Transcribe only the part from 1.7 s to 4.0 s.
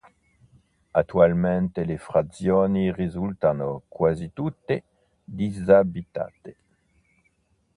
le frazioni risultano